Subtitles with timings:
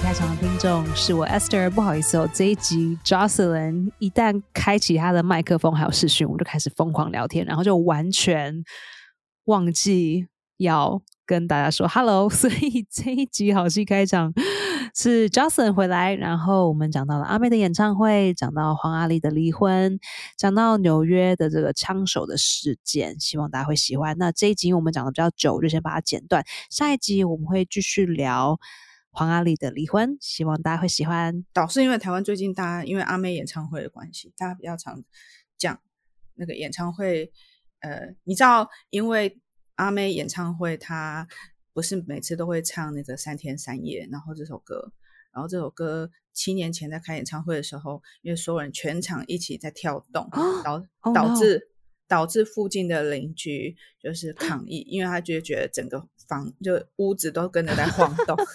[0.00, 8.62] 开场的听众是我 Esther，不好意思哦，这一集 Jocelyn 一旦开启他的麦克风还有视讯，我就开始疯狂聊天，然后就完全
[9.46, 10.26] 忘记
[10.58, 14.32] 要跟大家说 Hello，所以这一集好戏开场
[14.94, 19.98] 是 Jocelyn 回来，然后我们讲到了阿妹的演唱会，讲到黄阿丽的离婚，
[20.36, 24.16] 讲到纽约的这个枪手的事件，希望大家会喜欢。
[24.16, 28.58] 那这一集我们讲的比较久，就先把它剪断，下一集我们会继续聊。
[29.10, 31.44] 黄阿丽的离婚，希望大家会喜欢。
[31.52, 35.02] 导是因为台湾最近大家因为阿妹演唱会的关系，大家比较常
[35.56, 35.80] 讲
[36.34, 37.32] 那个演唱会。
[37.80, 39.40] 呃，你知道，因为
[39.74, 41.26] 阿妹演唱会，她
[41.72, 44.92] 不是每次都会唱那个三天三夜，然后这首歌，
[45.32, 50.28] 然后这首歌七年前在开演唱会的时候，因为所有人全场一起在跳动，
[50.62, 51.70] 导导致。
[52.08, 58.36] 导致附近的邻居就是抗议，因为他就觉得整个房就屋子都跟着在晃动。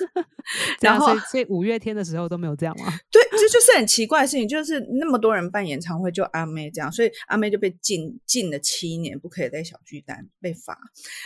[0.81, 2.85] 然后，所以五月天的时候都没有这样吗？
[3.09, 10.77] 对，这就是很奇怪的事情，就是那么多人办演唱会，就阿妹这样，所以阿妹就被禁禁了七年，不可以在小巨蛋被罚。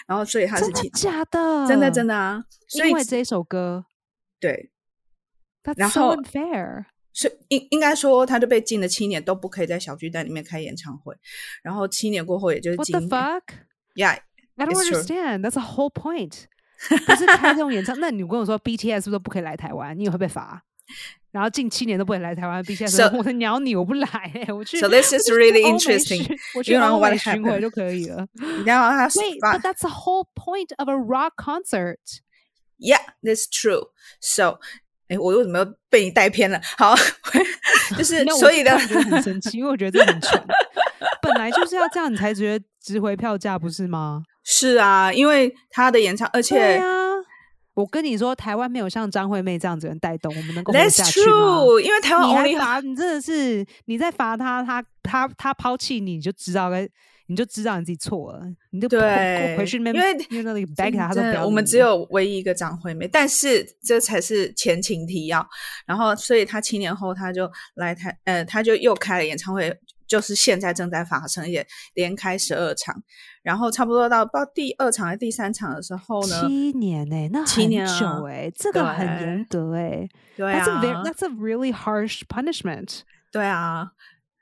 [0.08, 2.44] 然后，所以他是假的，真的真的啊！
[2.76, 3.86] 因为这首歌，
[4.40, 4.70] 对，
[5.76, 6.86] 然后 fair。
[7.14, 11.16] 是应应该说，他就被禁了七年，都不可以在小巨蛋里面开演唱会。
[11.64, 13.10] 然后七年过后，也就是今年。
[13.10, 13.60] What the fuck?
[13.96, 14.20] Yeah,
[14.57, 15.43] I don't understand.
[15.43, 16.45] That's a whole point.
[17.07, 19.99] 不是开这种演唱，那你跟我说 BTS 是不是不可以来台湾？
[19.99, 20.63] 你也会被罚。
[21.31, 24.09] 然后近七年都不能来台湾，BTS 我鸟你，我不来。
[24.49, 24.79] 我去。
[24.79, 26.37] So this is really interesting.
[26.55, 28.27] 我去欧 美巡回就可以了。
[28.67, 31.99] 然后他 Wait, but that's the whole point of a rock concert.
[32.79, 33.89] Yeah, that's true.
[34.21, 34.59] So.
[35.09, 36.59] 哎，我为什么要被你带偏了？
[36.79, 36.95] 好，
[37.99, 40.43] 就是所以的很生气，因为我觉得这很蠢。
[41.21, 44.23] 本来就是要这样，你才觉得值回票价，不是吗？
[44.50, 46.86] 是啊，因为他的演唱，而且啊，
[47.74, 51.64] 我跟你说，台湾没有像张惠妹这样子人带动，我们能够活下去吗？
[51.84, 56.88] 因为台湾你还罚，你真的是你在罚他，他他他抛弃你，你就知道该。
[57.30, 58.42] 你就知道你自己错了，
[58.72, 65.46] 你就对回去那边，因为那里 back 他都我们只有唯一一个张惠妹，但是这才是前情提要。
[65.86, 72.96] 然后，所以他七年后他就来台，呃，他就又开了演唱会，就是现在正在发生，也连开十二场。
[73.44, 76.48] 然后差不多到到第二场还是第三场的时候呢？
[76.48, 80.66] 七年哎，那七年久哎，这个很严格哎，对啊
[81.04, 83.02] ，That's a really harsh punishment。
[83.32, 83.92] 对啊。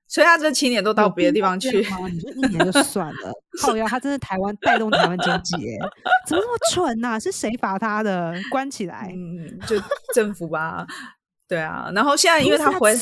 [0.08, 3.34] 所以他这七年都到别的地方去，你说一年就算了。
[3.60, 5.90] 靠呀，他真是台湾带动台湾经济，哎，
[6.28, 7.20] 怎么那么蠢呐？
[7.20, 8.34] 是谁罚他的？
[8.52, 9.12] 关起来？
[9.12, 9.76] 嗯，就
[10.14, 10.86] 政府吧。
[11.48, 12.96] 对啊，然后现在因为他回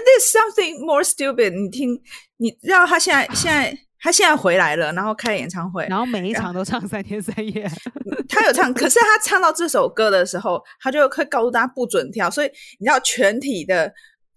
[0.00, 1.50] there's something more stupid。
[1.50, 2.00] 你听，
[2.38, 7.70] 你知道他现在现在他现在回来了，然后开演唱会，然后每一场都唱三天三夜。
[8.28, 13.92] 他有唱，可是他唱到这首歌的时候，他就会告诉大家不准跳，所以你知道全体的。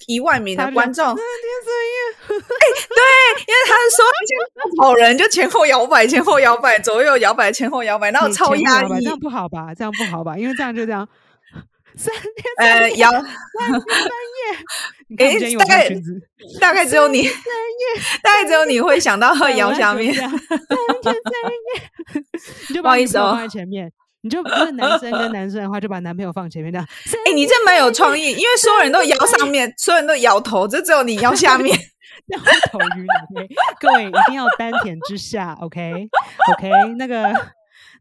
[0.07, 1.19] 一万名的观众，哎，对，
[2.29, 4.05] 因为他是说
[4.81, 9.75] 好人就前后摇摆，前后摇摆，左右摇摆，前后摇摆，然后超压抑，这样不好吧？
[9.75, 10.37] 这样不好吧？
[10.37, 11.05] 因为这样就这样，
[11.99, 15.89] 三天呃摇三天三夜，哎，大概
[16.61, 17.27] 大概只有你，
[18.23, 20.39] 大概只有你会想到摇下面，三天
[21.03, 22.23] 三夜，
[22.69, 23.91] 你就不好意思哦，放在前面。
[24.21, 26.85] 你就不是男生跟男生的话，就把男朋友放前面这样。
[27.25, 31.73] 哎，你这蛮有创意，因为所有人都摇上面，所有人都摇头，就只有你摇下面，
[32.69, 33.07] 头晕。
[33.37, 33.47] OK，
[33.79, 35.57] 各位一定要丹田之下。
[35.61, 37.31] OK，OK，那个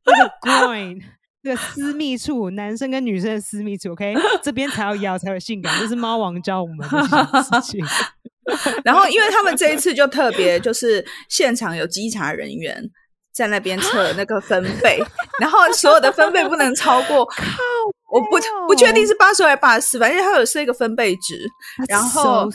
[0.05, 1.01] 那个 groin，
[1.49, 3.93] 那个私密处，男生跟女生的私密处。
[3.93, 4.15] OK，
[4.45, 7.83] 这边才要摇才有性感，这是猫王教我们的事情。
[8.85, 12.85] 然后，因为他们这一次就特别，就是现场有稽查人员。
[13.31, 15.01] 在那边测那个分贝，
[15.39, 17.19] 然后所有的分贝不能超过。
[18.11, 18.31] 我不
[18.67, 21.49] 不确定是八十还是八十，反正它有设一个分贝值。
[21.87, 22.49] 然后，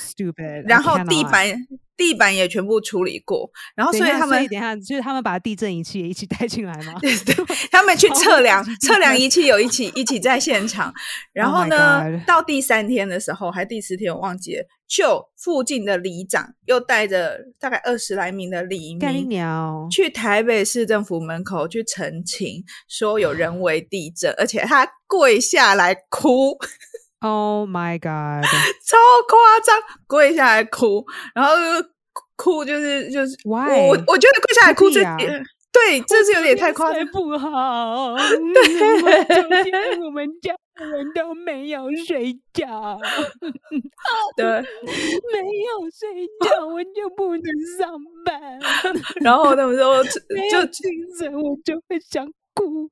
[0.67, 1.47] 然后地板
[1.95, 3.49] 地板也全部处理过。
[3.75, 6.95] 然后，所以他们等下就是他们把地震仪器也一起带进来吗？
[7.01, 7.35] 对对，
[7.71, 10.93] 他们去测量测量仪器有一起一起在现场。
[11.33, 14.63] 然后呢，到第三天的时候，还第四天我忘记了。
[14.85, 18.99] 就附近的里长又带着大概二十来名的里民
[19.89, 26.55] 去台北市政府门口去澄清，说有人为地震，而且他跪下来哭。
[27.23, 28.43] Oh my god！
[28.85, 28.97] 超
[29.29, 31.03] 夸张，跪下来哭，
[31.33, 31.55] 然后
[32.35, 33.57] 哭就是就是我
[34.07, 35.01] 我觉得跪下来哭这
[35.71, 38.15] 对，这是有点太夸张，不好。
[38.53, 40.53] 对，我们家。
[40.75, 42.97] 人都没有睡觉，
[44.35, 47.43] 对，没有睡觉我就不能
[47.77, 47.93] 上
[48.25, 48.59] 班，
[49.21, 52.25] 然后他们说就精神我就会想
[52.55, 52.89] 哭，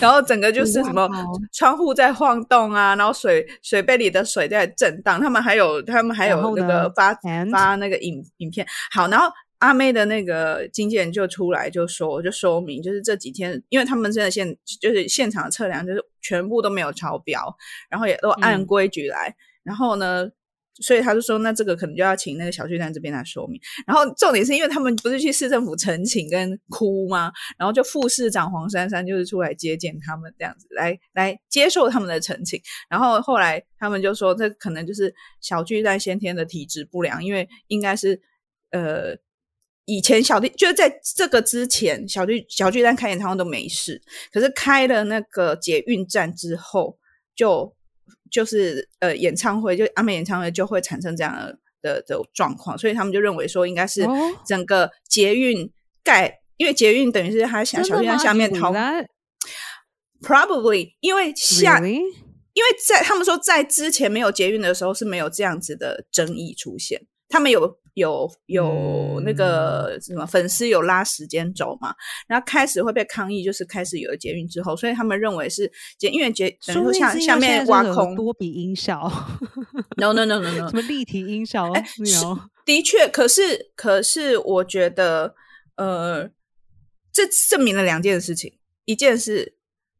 [0.00, 1.08] 然后整个就是什么
[1.52, 7.14] 窗户在晃动啊，然后水水杯里的水在震荡，他们还有他们还有那个发
[7.52, 8.66] 发那个影影片。
[8.90, 17.56] 好，然后阿妹的那个经纪人就出来就说就说明，就是这几天，因为他们真的现就是现场测量就是全部都没有超标，
[17.88, 20.28] 然后也都按嗯规矩来，然后呢。
[20.82, 23.60] 所以他就说，那这个可能就要请那个小巨蛋这边来说明。
[23.86, 27.32] 然后重点是因为他们不是去市政府陈情跟哭吗？
[27.58, 32.60] 然后就副市长黄珊珊就是出来接见他们，这样子来来接受他们的陈情。
[32.88, 38.20] 然后后来他们就说，这可能就是小巨蛋先天的体质不良，因为应该是
[38.70, 39.16] 呃。
[39.88, 44.02] 以前小巨就是在这个之前，小巨小巨蛋开演唱会都没事，
[44.32, 46.98] 可是开了那个捷运站之后，
[47.36, 47.75] 就
[48.30, 54.14] 就是呃演唱会，就阿美演唱会就会产生这样的的的状况，所以他们就认为说应该是哦
[54.46, 55.70] 整个捷运
[56.02, 59.06] 盖，因为捷运等于是它下小运在下面掏 That?
[60.20, 62.00] probably 因为下 Really?
[62.54, 71.94] 因为在他们说在之前没有捷运的时候是没有这样子的争议出现，他们有有有那个什么粉丝有拉时间轴嘛，
[72.28, 79.10] 然后开始会被抗议，就是开始有了捷运之后，所以他们认为是捷，因为捷等于说下下面挖空多比音效
[79.96, 82.04] ，，no no no no no，什么立体音效，哎是
[82.64, 85.34] 的确，可是可是我觉得，
[85.76, 86.28] 呃，
[87.12, 89.56] 这证明了两件事情，一件是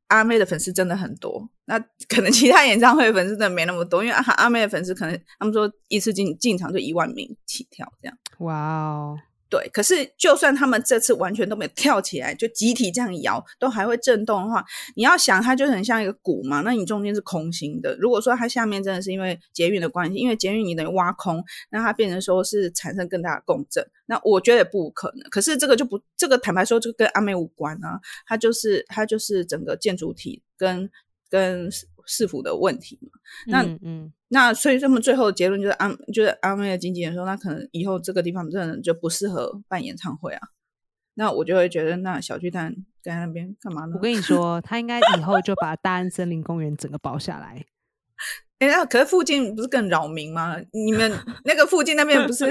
[0.09, 1.79] 阿妹的粉丝真的很多，那
[2.09, 8.17] 可能其他演唱会粉丝真的没那么多，因为阿阿妹的粉丝可能他们说一次进进场就一万名起跳这样。
[8.39, 9.19] 哇哦，
[9.49, 14.65] 对，可是就算他们这次完全都没有跳起来，就集体这样摇，都还会震动的话，
[14.95, 17.97] 你要想它就很像一个鼓嘛，那你中间是空心的。
[17.99, 25.29] 如果说它下面真的是因为捷运的关系，因为捷运你等于挖空，那它变成说是产生更大的共振，那我觉得也不可能。
[25.31, 30.91] 可是这个就不，这个坦白说就跟阿妹无关啊，它就是它就是整个建筑体跟
[31.29, 33.11] 跟市市府的问题嘛。
[33.47, 40.41] 那嗯嗯，那所以他们最后的结论就是安就是阿妹的经纪人说，那可能以后这个地方真的就不适合办演唱会啊。
[41.15, 44.01] 那我就会觉得，那小巨蛋在那边干嘛呢我？
[44.01, 47.65] 跟你说，他应该以后就把大安森林公园整个包下来。
[48.59, 50.57] 哎，那可是附近不是更扰民吗？
[50.73, 51.11] 你们
[51.45, 52.45] 那个附近那边不是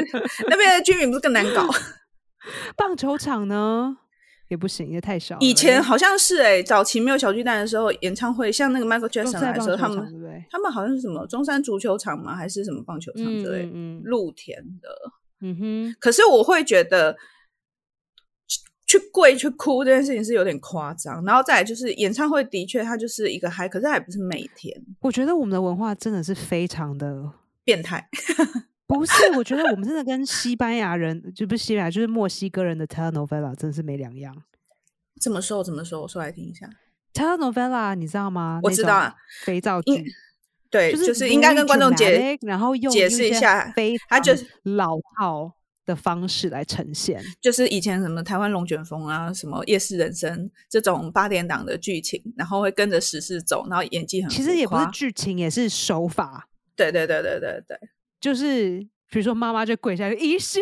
[0.49, 1.67] 那边的居民不是更难搞？
[2.75, 3.97] 棒球场呢
[4.47, 5.37] 也不行，也太少。
[5.39, 10.45] 以前好像是哎、早期没有小巨蛋的时候，演唱会像那个 Michael Jackson 在来的时候，他们？
[10.49, 12.35] 他们好像是什么中山足球场吗？
[12.35, 14.89] 还是什么棒球场之类的、嗯嗯露天的。
[15.41, 17.13] 嗯哼，可是我会觉得
[18.47, 27.31] 去去跪去哭这件事情是有点夸张，然后再来就是演唱会的确它就是一个嗨，可是它也不是每天我觉得我们的文化真的是非常的
[27.63, 28.07] 变态。
[28.87, 34.43] 不是，我觉得我们真的跟西班牙人，就不是西班牙，就是墨西哥人的 telenovela 真的是没两样。
[35.19, 35.63] 怎么说？
[35.63, 36.01] 怎么说？
[36.01, 36.69] 我说来听一下。
[37.13, 38.59] telenovela 你知道吗？
[38.61, 40.05] 我知道啊肥皂剧。
[40.69, 45.53] 对，就就是应该跟观众解然后用解释一下非常它就是老套
[45.85, 47.23] 的方式来呈现。
[47.39, 57.79] 就是以前什么台湾龙卷风啊，什么夜市人生这种八点档的剧情，然后会跟着时事走，然后演技很其实也不是剧情，也是手法，对对对对对对
[58.25, 58.79] 就是
[59.11, 60.59] 比如说妈妈就跪下去，医生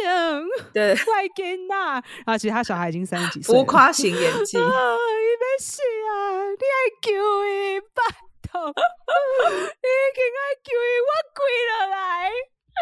[0.74, 1.94] 对，快给呐，
[2.26, 4.58] 然后其实他小孩已经三十几岁了，浮夸型演技。
[4.58, 6.44] 啊，伊要死啊！
[6.44, 7.10] 你爱救
[7.46, 8.04] 伊，拜
[8.52, 11.40] 托，你已经爱救伊，我跪
[11.70, 12.30] 落来，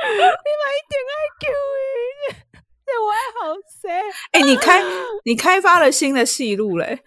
[0.09, 1.45] 你嘛一定爱救
[1.77, 3.85] 伊， 这我爱好谁？
[4.31, 4.81] 哎、你开
[5.25, 6.99] 你开发了新的戏路嘞，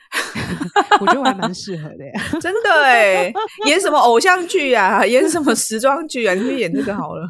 [1.03, 2.13] 我觉得我还蛮适合的呀。
[2.41, 3.33] 真的哎，
[3.67, 7.27] 演什么偶像剧啊，演什么时装剧啊，你去演这个好了。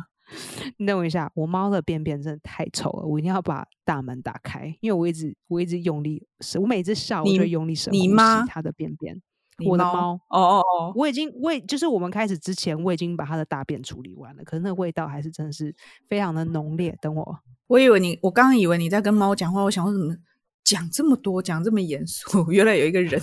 [0.77, 9.21] 你等我一下，我猫的便便真的太臭了，我一定要把大门打开，因为我一直我一直用力舌，我每次笑我就用力舌呼吸你妈它的便便。
[9.65, 15.73] 我的猫，哦哦哦，我已经我已就是我们开始之前，我已经把它的大便处理完了，可是那个味道还是真的是
[16.09, 16.99] 非常的浓烈。
[17.01, 17.39] 等我，
[17.69, 20.17] 我以为你，我刚刚以为你在跟猫讲话，我想说怎么
[20.65, 23.23] 讲这么多，讲这么严肃， 原来有一个人。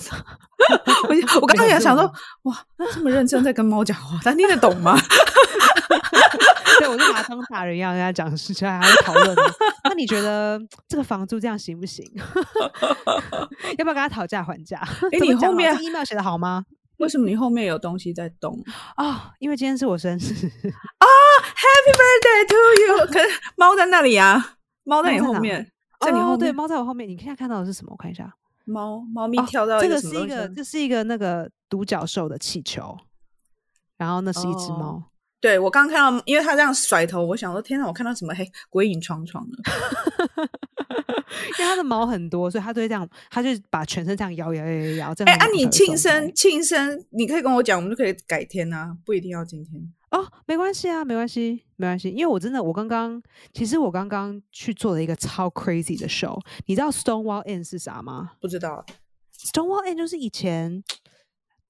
[1.06, 2.10] 我我刚刚也想说，
[2.44, 4.96] 哇，那这么认真在跟猫讲话，他听得懂吗？
[6.78, 9.42] 对我就把它当大人一样跟他讲事情，还会讨论呢。
[9.84, 12.04] 那你觉得这个房租这样行不行？
[13.78, 14.78] 要不要跟他讨价还价？
[15.10, 16.64] 诶怎么讲好你后面这 email 写的好吗？
[16.98, 18.56] 为什么你后面有东西在动
[18.94, 21.06] 啊、因为今天是我生日，啊
[21.62, 22.54] ！Happy birthday to
[23.02, 23.06] you！
[23.12, 25.68] 可是猫在那里啊，猫在你后面，
[26.00, 26.54] 在你哦对，后面。
[26.54, 27.08] 猫在我后面。
[27.08, 27.90] 你现在看到的是什么？
[27.90, 28.32] 我看一下。
[28.64, 32.96] 猫猫咪哦跳到这个是一个，上这是一个那个独角兽的气球，
[33.96, 35.02] 然后那是一只哦猫。
[35.42, 39.58] 对我刚看到，因为他这样甩头，我想说天哪，我看到什么黑鬼影幢幢的。
[41.58, 45.14] 因为他的毛很多，所以他都会这样，他就把全身这样摇摇摇摇摇。
[45.14, 49.92] 这哎，样啊，你庆生庆生，你可以跟我讲，我们就可以改天啊，不一定要今天。
[50.10, 52.10] 哦，没关系啊，没关系，没关系。
[52.10, 53.20] 因为我真的，我刚刚
[53.52, 56.38] 其实我刚刚去做了一个超 crazy 的 show。
[56.66, 58.84] 你知道 Stonewall Inn 是啥吗不知道
[59.52, 60.84] ，？Stonewall Inn 就是以前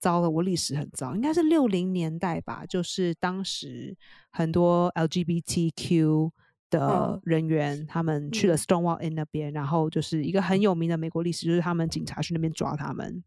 [0.03, 3.97] 糟了，我历史很糟，应该是六零年代吧，就是当时
[4.33, 6.33] 很多 LGBTQ
[6.69, 7.21] 的嗯。
[7.25, 8.59] 人员，他们去了嗯。
[8.59, 13.23] Stonewall Inn 那边，然后就是一个很有名的美国历史，就是他们警察去那边抓他们，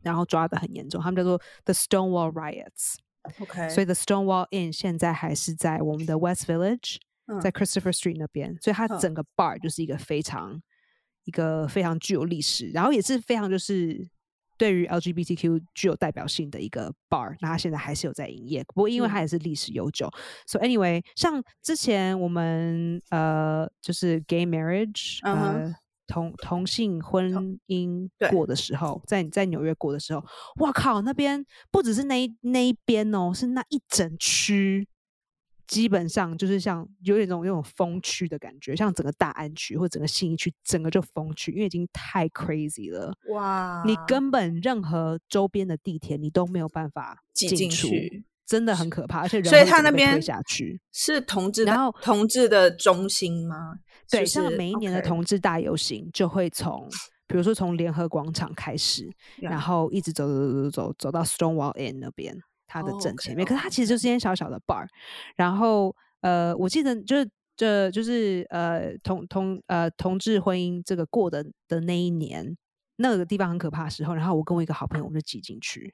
[0.00, 2.94] 然后抓的很严重，他们叫做 The Stonewall Riots。
[3.38, 7.38] OK，所以 The Stonewall Inn 现在还是在我们的 West Village，、嗯。
[7.42, 8.98] 在 Christopher Street 那边，所以它嗯。
[8.98, 10.62] 整个 bar 就是一个非常
[11.24, 14.08] 一个非常具有历史，然后也是非常就是
[14.60, 17.34] 对于 LGBTQ 具有代表性的一个 bar。
[17.40, 20.10] 那它现在还是有在营业，不过因为嗯它也是历史悠久，
[20.46, 25.74] 所、以 anyway，像之前我们呃就是 gay marriage，、呃。
[26.12, 30.20] 同同性婚姻对过的时候，在在纽约过的时候，
[30.56, 34.88] 哇靠，那边不只是那一那一边哦，是那一整区，
[35.70, 43.14] 基本上就是像有点那种那种风区的感觉，像整个大安区或整个信义区，整个就风区，因为已经太 crazy 了。
[43.28, 50.80] 哇，你根本任何周边的地铁你都没有办法挤进去，真的很可怕，而且人所以会整个被推他那边下去。
[50.90, 53.78] 是同志的，然后同志的中心吗？
[54.10, 56.88] 对，就是像每一年的同志大游行就会从，
[57.28, 59.08] 比如说从联合广场开始，
[59.40, 62.36] 然后一直走走走走走走到 Stonewall Inn 那边，
[62.70, 63.44] 它的哦正前面。
[63.44, 64.86] 可是它其实就是间小小的 bar，
[65.34, 72.56] 然后呃，我记得就是这就是呃同同呃同志婚姻这个过的的那一年，
[72.96, 75.92] 那个地方很可怕的时候，然后我跟我一个好朋友我们就挤进去，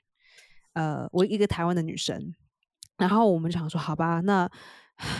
[0.75, 2.35] 呃，我一个台湾的女生，
[2.99, 4.49] 然后我们就想说，好吧，那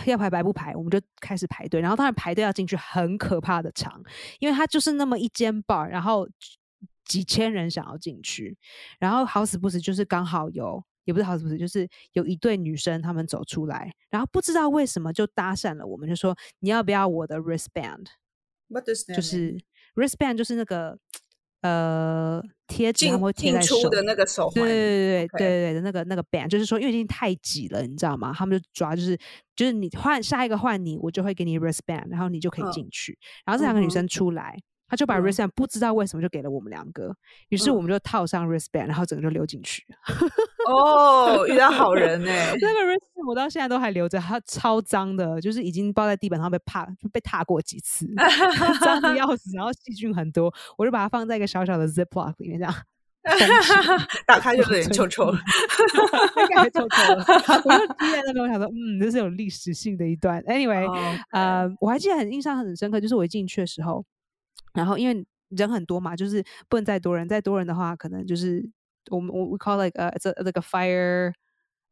[0.07, 1.81] 要排排不排，我们就开始排队。
[1.81, 4.03] 然后当然排队要进去很可怕的长，
[4.39, 6.29] 因为它就是那么一间 bar，然后
[7.05, 8.57] 几千人想要进去，
[8.99, 10.85] 然后好死不死就是刚好有。
[11.07, 19.23] 也不是好死不死，就是有一对女生她们走出来，然后不知道为什么就搭讪了我们，就说你要不要我的 wristband？What does that 就？
[19.23, 19.59] 是
[19.95, 20.99] wristband 就是那个
[21.63, 28.33] 呃贴纸，他进们会贴在手出的那个手环，对对对对对对的那个那个 band，就是说因为已经太挤了，你知道吗？
[28.37, 29.17] 他们就抓就是
[29.55, 33.19] 就是你换下一个换你，我就会给你 wristband，然后你就可以嗯进去。
[33.47, 37.17] 然后这两个女生出来，她就把嗯 wristband 不知道为什么就给了我们两个，
[37.49, 39.83] 于是我嗯们就套上 wristband，然后整个就溜进去。
[40.67, 42.31] 哦，遇到好人呢、
[42.61, 48.07] 那个 wristband 我到现在都还留着，它超脏的，就是已经包在地板上被踏被踏过几次，
[48.81, 52.75] 脏的要死，然后细菌很多，我就把它放在一个小小的 ziplock 里面这样。
[54.25, 55.33] 打开就有点臭臭。
[55.33, 57.25] 应该还臭臭了。
[57.65, 60.41] 我就记在那边，我想说，嗯，这是有历史性的一段。
[60.45, 60.97] Anyway，、哦
[61.33, 64.05] 呃，我还记得很印象很深刻，就是我一进去的时候，
[64.75, 68.65] 然后因为人很多嘛，就是不能再多人，再多人的话，可能就是
[69.11, 71.33] 我们我 we call like a it's a like a fire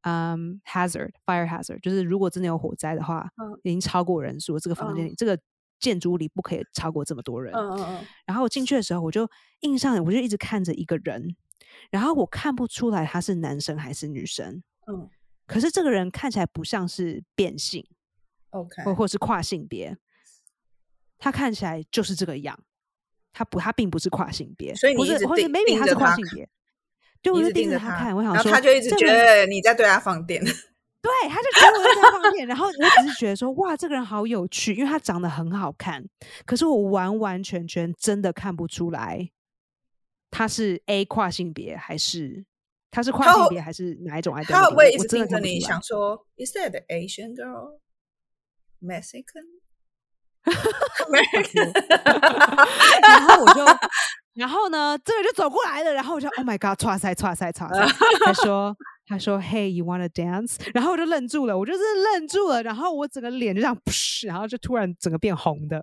[0.02, 3.59] um hazard fire hazard，就是如果真的有火灾的话，嗯。
[3.62, 5.38] 已经超过人数，这个房间里、这个
[5.78, 7.54] 建筑物里不可以超过这么多人。
[7.54, 9.28] 嗯嗯嗯，然后我进去的时候，我就
[9.61, 11.35] 印象，我就一直看着一个人，
[11.90, 15.09] 然后我看不出来他是男生还是女生，嗯。
[15.47, 17.87] 可是这个人看起来不像是变性
[18.50, 19.94] ，OK，或或是跨性别，
[21.18, 22.59] 他看起来就是这个样，
[23.30, 26.49] 他不，他并不是跨性别，所以你或者或者 maybe 他是跨性别，
[27.25, 30.45] 就我就一直盯着他看，我想然后说，他就一直觉得你在对他放电。
[31.04, 36.04] 对，他就觉得我在放电，然后我只是觉得说，哇，这个人好有趣，因为他长得很好看，
[36.47, 39.31] 可是我完完全全真的看不出来
[40.31, 42.45] 他是 A 跨性别还是
[42.90, 47.78] 他是跨性别还是哪一种 identity，他会一直盯着你，想说，Is that the Asian girl?
[48.83, 49.45] Mexican?
[53.03, 53.65] 然后我就，
[54.35, 57.87] 然后呢，这个人就走过来了，然后我就 Oh my God，唰塞唰塞唰塞，
[58.25, 60.57] 他说他说 Hey you wanna dance？
[60.75, 61.79] 然后我就愣住了，我就是
[62.13, 63.77] 愣住了，然后我整个脸就这样，
[64.27, 65.83] 然后就突然整个变红的，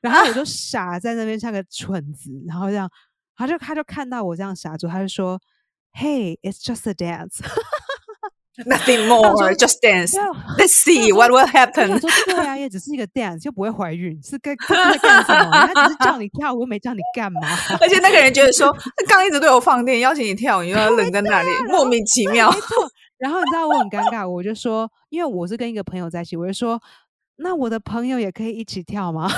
[0.00, 2.90] 然后我就傻在那边像个蠢子，然后这样，
[3.36, 5.40] 他就他就看到我这样傻住，他就说
[5.92, 7.40] Hey it's just a dance。
[8.66, 10.12] Nothing more, just dance.
[10.58, 11.98] Let's see what will happen.
[12.00, 15.50] 说 对啊，也只是一个 dance，就不会怀孕，是干 他在干什么？
[15.72, 17.40] 他只是叫你跳舞，又没叫你干嘛。
[17.80, 22.50] 而且那个人觉得说，他刚一直对我放电，邀请你跳，你又要愣在那里，莫名其妙。
[22.50, 22.90] 没错。
[23.18, 26.80] 然后你知道我很尴尬，我就说，因为我是跟一个朋友在一起，我就说，
[27.36, 29.30] 那我的朋友也可以一起跳吗？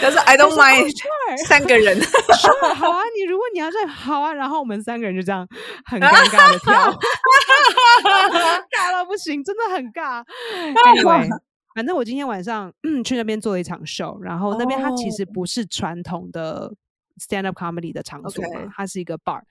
[0.00, 0.92] 但是 I don't mind
[1.46, 5.46] 三个人， 说好啊，你如果你要这样好啊，然后我们三个人就这样
[5.84, 6.92] 很尴尬的跳，
[8.70, 10.24] 尬到不行，真的很尬。
[10.86, 11.28] Anyway，
[11.74, 16.72] 反正我今天晚上嗯去那边做了一场秀，然后那边它其实不是传统的
[17.20, 19.42] stand up comedy 的场所嘛，它是一个 bar。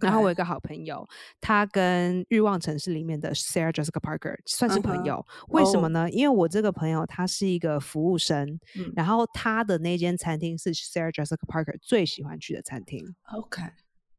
[0.00, 1.06] 然后我有一个好朋友，
[1.40, 5.24] 他跟《欲望城市》里面的 Sarah Jessica Parker 算是朋友。
[5.48, 6.08] 为什么呢？
[6.10, 8.60] 因为我这个朋友他是一个服务生，
[8.94, 13.04] 然后他的那间餐厅是 Sarah Jessica Parker 最喜欢去的餐厅。
[13.32, 13.62] OK，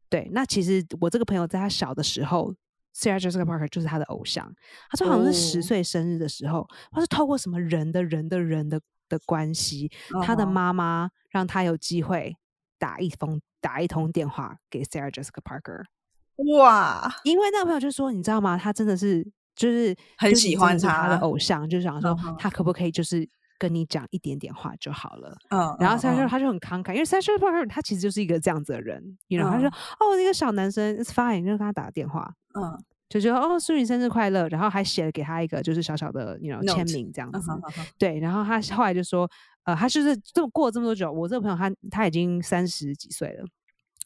[0.09, 0.29] 对。
[0.33, 2.53] 那其实我这个朋友在他小的时候
[2.95, 4.53] ，Sarah Jessica Parker 就是他的偶像。
[4.89, 9.89] 他说好像是十岁生日的时候，他是透过什么人的人的人的的关系，
[10.23, 12.35] 他的妈妈让他有机会
[12.81, 13.39] 打一封。
[13.63, 15.83] 打一通电话给 Sarah Jessica Parker，
[16.57, 17.13] 哇！
[17.23, 18.57] 因为那个朋友就说，你知道吗？
[18.57, 19.23] 他真的是
[19.55, 25.37] 就是很喜欢他的偶像，就想说他可不可以就是跟你讲一点点话就好了。
[25.51, 37.39] 嗯，然后 Sarah 他就很慷慨，因为 Sarah Parker 他其实就是一个这样子的人，然后他说哦，那个小男生，It's fine，就跟他打个电话，嗯，就觉得哦，祝你生日快乐，然后还写了给他一个就是小小的你 know 签名这样子，
[37.99, 39.29] 对，然后他后来就说。
[39.63, 43.45] 呃，他就是这么过了这么多久，我这个朋友他他已经三十几岁了。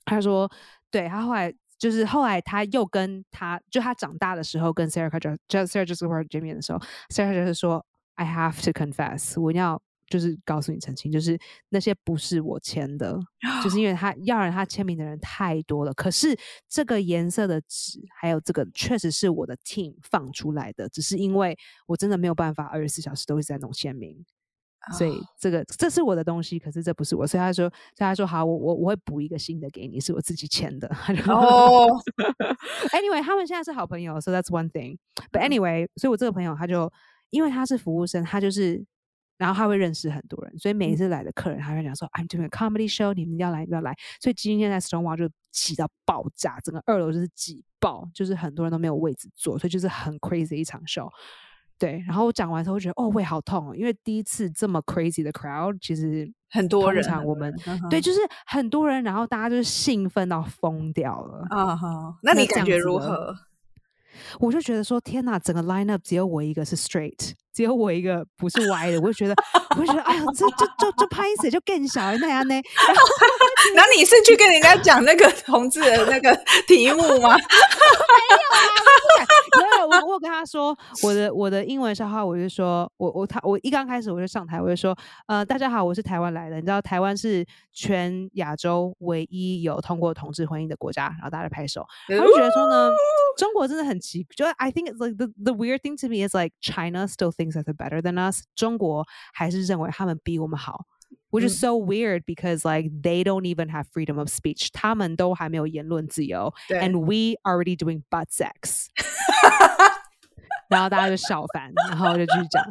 [0.06, 0.52] 他说，
[0.92, 5.30] 对他后来就是后来他又跟他就他长大的时候跟 Sarah 就
[5.66, 7.86] Sarah 就是 j 见面的时候，Sarah 就是说
[8.16, 13.20] ，I have to confess，我要就是告诉你澄清，就是那些不是我签的，
[13.64, 15.94] 就是因为他 要让他签名的人太多了。
[15.96, 16.38] 可是
[16.70, 21.58] 这个颜色的纸还有这个确实是我的 team 放出来的，只是因为
[21.88, 24.24] 我真的没有办法二十四小时都一直在弄签名。
[24.98, 30.88] 所以这个这是我的东西，可是这不是我，所以他说，所以他说好，我我我会补一个新的给你，是我自己签的。
[31.28, 31.88] 哦
[32.92, 34.98] ，Anyway，他们现在是好朋友，so that's one thing。
[35.32, 36.92] But anyway，所以我这个朋友他就
[37.32, 38.86] 因为他是服务生，他就是
[39.38, 43.96] 然后他会认识很多人，所以每一次来的客人，他会讲说，I'm doing a comedy show，你们要来要来。
[44.22, 51.10] 所以今天在 Stonewall 就挤到爆炸，整个二楼就是挤爆，就是很多人都没有位置坐，所以就是很 crazy 一场 show。
[51.78, 57.54] 对，然后我讲完之后觉得哦，胃好痛哦，因为第一次这么 crazy 的 crowd，其实很多人，我们
[57.90, 62.18] 对，就是很多人，然后大家就是兴奋到疯掉了啊哈。
[62.24, 63.36] 那你感觉如何？
[64.40, 67.34] 我就觉得说，天哪，整个 lineup 只有我一个是 straight。
[67.56, 69.36] 只有我一个不是歪的， 我就觉得，
[69.78, 72.54] 我就觉得，哎呀， 这这这这拍死就更小那样呢。
[72.54, 73.02] 然后，
[73.76, 76.38] 那你是去跟人家讲那个同志的那个
[76.68, 77.36] 题目吗？
[77.40, 78.68] 没有啊，
[79.58, 79.88] 没有。
[79.88, 84.94] 我我跟他说，我的我的英文笑话，我就说我我他我一刚开始我就上台，我就说，
[85.28, 86.58] 呃，大家好，我是台湾来的。
[86.58, 91.86] 你知道台湾是全亚洲唯一有通过同志婚姻的国家，然后大家拍手。
[92.08, 92.92] 他就觉得说呢，
[93.38, 97.45] 中国真的很奇，就 I think it's like the the weird thing to me is like China still think
[97.45, 100.87] things that are better than us，中国还是认为他们比我们好。
[101.31, 108.03] Which is so weird because like they don't even have freedom of speech，他们都还没有言论自由，and we already doing
[108.11, 108.87] butt sex
[110.69, 112.65] 然后大家就笑翻，然后就继续讲。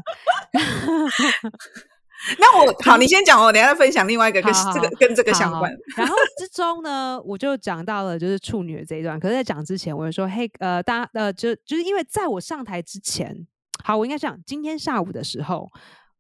[2.38, 5.74] 那我好，你先讲哦，等下再分享另外一个跟这个跟这个相关。
[5.96, 9.18] 然后之中呢，我就讲到了就是处女的这一段。
[9.18, 13.48] 可是，在讲之前，我就说，嘿，呃，大家呃，就就是因为在我上台之前。
[13.84, 15.70] 好，我应该讲今天下午的时候，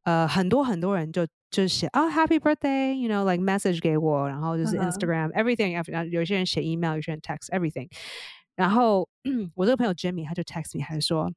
[0.03, 7.89] 呃，很多很多人就就写啊，Happy Birthday，you know like message 给我，然后就是 Instagram everything，然后有些人写 email，有些人 text everything，
[8.55, 9.07] 然后
[9.55, 11.29] 我这个朋友 Jimmy 他就 text me，他就说，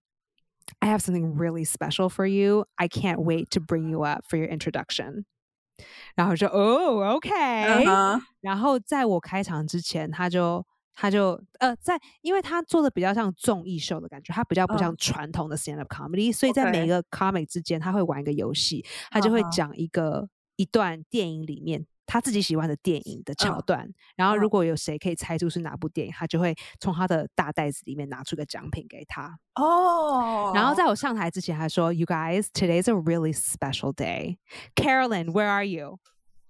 [0.78, 4.48] I have something really special for you，I can't wait to bring you up for your
[4.48, 5.24] introduction。
[6.14, 7.30] 然后说哦，OK，
[8.40, 10.64] 然后在我开场之前，他就。
[10.99, 30.51] 他就呃，在因为他做的比较像综艺秀的感觉，他比较不像传统的 stand up comedy，所以在每一个 comic 之间，他会玩一个游戏，他就会讲一个一段电影里面他自己喜欢的电影的桥段，然后如果有谁可以猜出是哪部电影，他就会从他的大袋子里面拿出个奖品给他哦。
[30.55, 34.37] 然后在我上台之前，还说：“You guys, today's a really special day.
[34.73, 35.99] Carolyn, where are you?”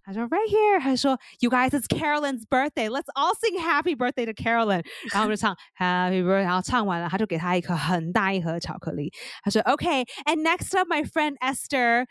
[0.07, 2.89] 他说 right here，他说 You guys, it's Carolyn's birthday.
[2.89, 4.85] Let's all sing Happy Birthday to Carolyn。
[5.13, 9.13] 然后我就唱 Happy Birthday，然后唱完了，他就给他一颗很大一盒巧克力。
[9.45, 12.07] 他说 OK，and next up my friend Esther。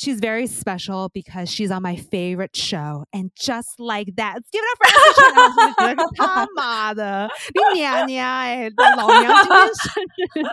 [0.00, 3.02] She's very special because she's on my favorite show.
[3.12, 4.78] And just like that, give it up
[6.16, 10.46] for 妈的，你娘娘哎，老娘今天生日，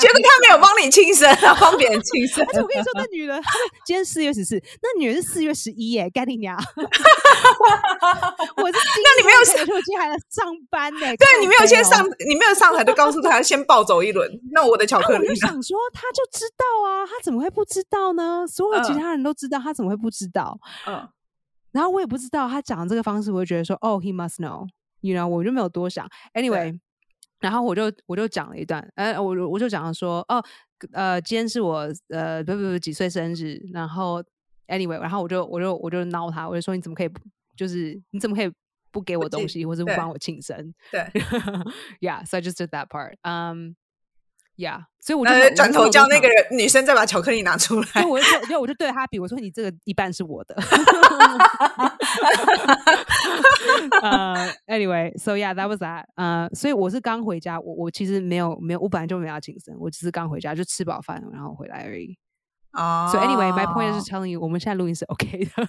[0.00, 2.44] 结果他没有帮你庆生，帮别人庆生。
[2.44, 3.40] 而 且我跟你说，那女的，
[3.86, 6.58] 今天四月十四，那女人是四月十一耶，干你娘！
[8.56, 11.00] 我是，那你没有，我今天还要上班呢。
[11.16, 14.28] 对你没有先上，你没有上台就告诉他先暴走一轮。
[14.50, 18.31] 那我的巧克力，我就想说，他就知道啊，他怎么会不知道呢？
[18.40, 18.46] 呢？
[18.46, 20.58] 所有其嗯他人都知道，他怎么会不知道？
[20.86, 21.08] 嗯
[21.72, 26.06] 然后我也不知道他讲这个方式，我就觉得说，哦，he must know，you know，我就没有多想。
[26.34, 26.78] Anyway，
[27.40, 30.44] 然后我就我就讲了一段，呃，我我就讲了说，哦，
[30.92, 34.22] 呃，今天是我呃不不不几岁生日，然后
[34.68, 37.10] anyway，然后我就我就我就闹他，我就说你怎么可以
[37.56, 38.52] 就是你怎么可以
[38.90, 41.00] 不给我东西，或者不对帮我庆生对？
[42.02, 43.14] Yeah，so I just did that part.
[43.22, 43.76] Um,
[44.62, 46.46] yeah，所以我就呃，转头叫那个人。
[46.52, 48.08] 女生再把巧克力拿出来就。
[48.08, 50.54] 我就说， 就我就对他比，我说你这个一半是我的。
[54.00, 56.04] 呃、a n y w a y so yeah, that was that.
[56.16, 62.16] 呃、所以我是刚回家，我我其实没有没有，我本来就没有要庆生，我只是刚回家就吃饱饭然后回来而已。
[62.72, 65.68] 哦 So anyway, my point is telling you，我们现在录音是 OK 的。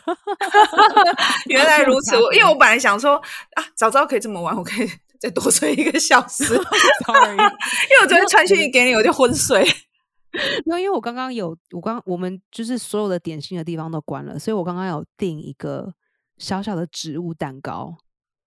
[1.48, 3.16] 原来如此， 我因为我本来想说
[3.56, 4.90] 啊，早知道可以这么玩，我可以
[5.24, 6.44] 再多睡一个小时。
[6.54, 9.66] 因为我昨天传讯息给你，我就昏睡。
[10.66, 15.94] 没有，因为我刚刚有，我刚我们就是所有的点心的地方都关了，所以我刚刚有订一个
[16.38, 17.96] 小小的植物蛋糕。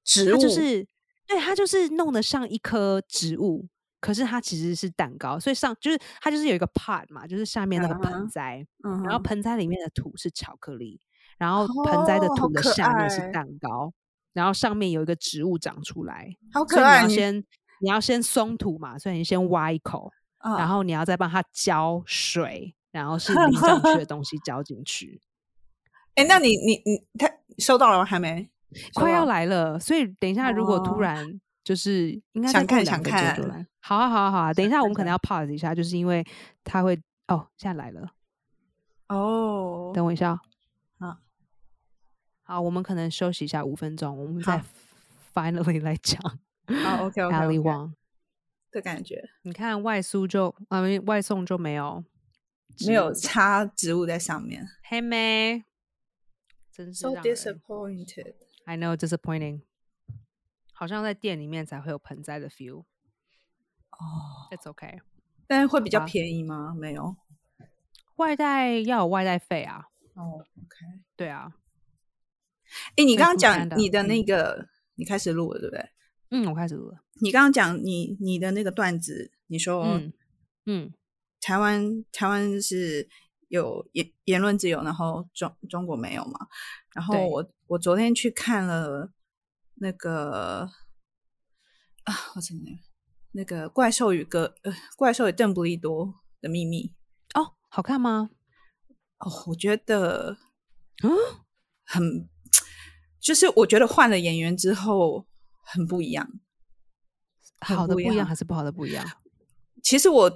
[0.04, 0.86] 植物就是
[1.26, 3.66] 对，它就是弄得像一颗植物，
[4.00, 11.00] 可是它其实是蛋糕，所以上就是它就是有一个 pot 嘛，就是下面那个嗯盆栽，嗯然后盆栽里面的土是巧克力，
[11.38, 13.92] 然后盆栽的土的下面是蛋糕，
[14.36, 17.44] 然后上面有一个植物长出来，好可爱，你要先
[17.80, 25.22] 你要先松土嘛，所以你先挖一口，然嗯后你要再帮它浇水，然后是 淋上去的东西浇进去。
[26.16, 28.04] 哎，那你你你他收到了吗？
[28.04, 28.50] 还没？
[28.92, 33.66] 快要来了，所以等一下如果突哦然就是应该想看想看。
[33.80, 34.52] 好啊，好啊，好啊！
[34.52, 36.22] 等一下我们可能要 pause 一下，就是因为
[36.62, 38.10] 他会哦，现在来了，
[39.08, 39.92] 哦。
[39.94, 40.34] 等我一下。
[40.34, 40.42] 好，
[42.48, 44.62] 好，我们可能休息一下五分钟，我们再
[45.34, 46.22] finally 来讲
[46.84, 47.92] 好，OK OK，Ali Wong。
[48.70, 52.04] 的感觉，你看外酥就啊、外送就没有
[52.86, 54.64] 没有插植物在上面。
[54.84, 55.64] 黑妹，
[56.70, 58.34] 真是 So disappointed。
[58.64, 59.62] I know disappointing，
[60.72, 62.84] 好像在店里面才会有盆栽的 feel。
[63.90, 65.00] 哦，It's okay，
[65.48, 66.74] 但是会比较便宜吗？
[66.78, 67.16] 没有。
[68.16, 71.00] 外带要有外带费啊，哦，OK。
[71.16, 71.52] 对啊，
[72.96, 75.88] 哎，你刚刚讲你的那嗯个，你开始录了，对不对？
[76.30, 80.12] 嗯，我开始录了，你刚刚讲你你的那个段子，你说嗯
[80.66, 80.92] 嗯，
[81.40, 83.08] 台湾台湾是
[83.48, 86.48] 有言言论自由，然后中中国没有嘛？
[86.94, 89.12] 然后我我昨天去看了
[89.76, 90.68] 那个
[92.02, 92.62] 啊，我怎么
[93.32, 96.92] 那个怪兽与哥呃怪兽与邓布利多的秘密
[97.34, 98.30] 哦，好看吗？
[99.18, 100.36] 哦，我觉得
[101.04, 101.10] 嗯，
[101.84, 102.28] 很
[103.26, 105.26] 就是我觉得换了演员之后
[105.64, 106.30] 很不一样。
[107.58, 109.04] 好的不一样还是不好的不一样？
[109.82, 110.30] 其实我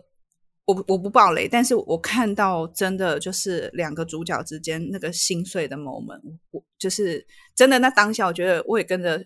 [0.65, 7.25] 我我不爆雷，但是我看到真的就是两个主角之间那个心碎的 moment，我就是
[7.55, 9.25] 真的那当下，我觉得我也跟着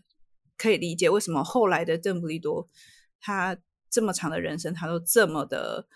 [0.59, 2.69] 可以理解为什么后来的邓布利多
[3.19, 3.57] 他
[3.89, 5.87] 这么长的人生，他都这么的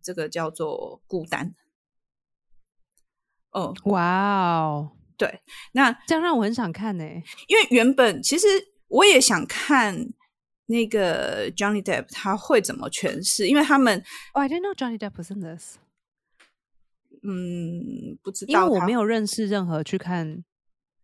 [0.00, 1.52] 这个叫做孤单。
[3.50, 5.40] 哦，哇哦，对，
[5.72, 7.04] 那这样让我很想看呢、
[7.48, 8.46] 因为原本其实
[8.88, 10.08] 我也想看
[10.66, 14.02] 那个 Johnny Depp 他会怎么诠释，因为他们
[14.32, 15.76] Oh, I didn't know Johnny Depp was in this，
[17.22, 20.44] 嗯不知道因为我没有认识任何去看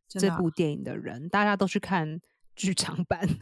[0.09, 2.21] 这部电影的人，大家都去看
[2.55, 3.27] 剧场版。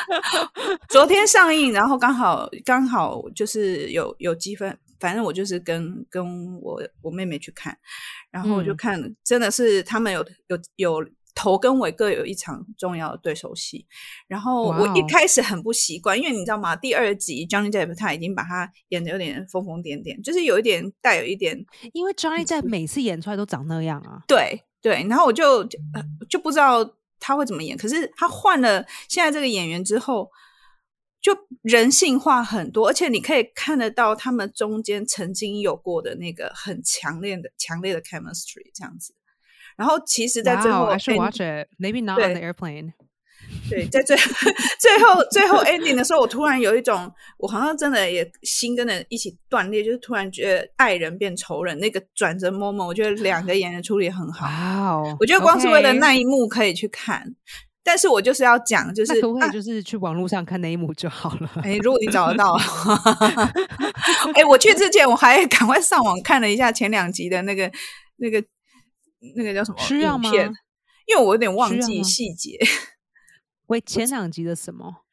[0.88, 7.76] 昨天上映，然后刚好刚好就是有有积分，反正我就是跟跟我我妹妹去看，
[8.30, 13.86] 然后我就嗯看，真的是他们有有有头跟尾各有一场重要的对手戏，
[14.26, 16.76] 然后我一开始很不习惯，因为你知道吗？
[16.76, 24.22] 第二集 Johnny Depp 他已经把他演的有点疯疯癫癫，就是有一点带有一点因为 Johnny Depp 每次演出来都长那样啊。
[24.28, 25.60] 对对，然后我就
[25.94, 26.84] 呃就不知道
[27.18, 27.76] 他会怎么演。
[27.76, 30.30] 可是他换了现在这个演员之后，
[31.20, 39.14] 就人性化很多，而且你可以看得到他们中间曾经有过的那个很强烈的、强烈的 chemistry 这样子。
[39.76, 41.68] 然后其实， 在最后 I should watch it.
[41.78, 42.92] Maybe not on 对 the airplane.
[43.68, 54.46] 对，在 最最后最后 ending 的时候，我突然有一种，我好像真的也心跟着一起断裂，就是突然觉得爱人变仇人那个转折 moment，我觉得两个演员处理得很好。
[54.46, 57.34] 哇哦，我觉得光是为了那一幕可以去看，
[57.82, 61.50] 但是我就是要讲，就是那可不可以啊就是去网络上看那一幕就好了？
[61.64, 62.52] 哎、如果你找得到，
[64.34, 67.70] 哎、我去之前我还 赶快上网看了一下前两集的那个
[68.16, 68.44] 那个
[69.36, 70.30] 那个叫什么需要吗
[71.06, 72.58] 因为我有点忘记细节。
[73.66, 75.04] 喂，前两集的什么？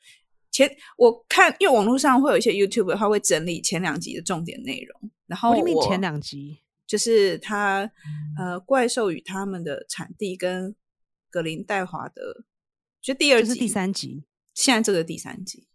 [0.51, 7.89] 前我看，因为网络上会有一些 YouTube，他会整理前两集的重点内容，然后我前两集就是他
[8.39, 10.75] 呃怪兽与他们的产地跟
[11.29, 12.43] 格林戴华的，
[13.01, 15.67] 就第二集、第三集，现在这个第三集，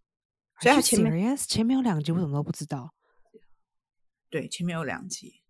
[0.61, 2.95] 所以他前面前面有两集，我怎么都不知道？
[4.31, 5.41] 对，前面有两集。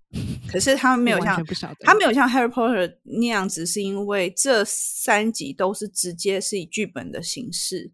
[0.46, 1.42] 可是他 没有像
[1.80, 7.90] 他没有像 Harry Potter 那样子，是因为这三集都是直接是以剧本的形式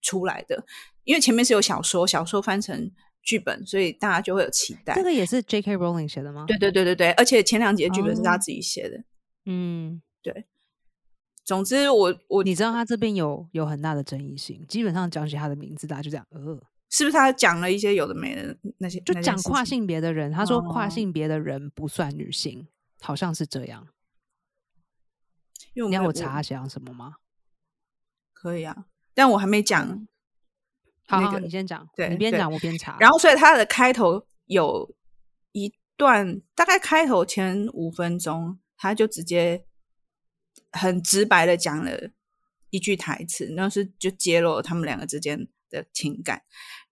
[0.00, 0.64] 出来的。
[1.04, 2.90] 因为前面是有小说，小说翻成
[3.22, 4.94] 剧本，所以大家就会有期待。
[4.94, 5.76] 这个也是 J.K.
[5.76, 6.46] Rowling 写的吗？
[6.48, 9.04] 对对对对对，而且前两集的剧本是他自己写的。
[9.44, 10.46] 嗯，对。
[11.44, 16.60] 总之，我我你知道他这边有有很大的争议性，基本上讲起他的名字，大家就这样呃。
[16.92, 18.98] 是不是他讲了一些有的没的那些？
[19.02, 22.66] 就讲跨性别的人，他说跨性别的人不算女性，
[23.00, 23.86] 好像是这样。
[25.72, 27.14] 你要我查讲什么吗？
[28.32, 30.04] 可以啊，但我还没讲。
[31.06, 32.96] 好，你先讲，对你边讲我边查。
[32.98, 34.92] 然后，所以他的开头有
[35.52, 39.64] 一段，大概开头前五分钟，他就直接
[40.72, 42.10] 很直白的讲了
[42.70, 46.42] 一句台词，那是就揭露了他们两个之间的情感。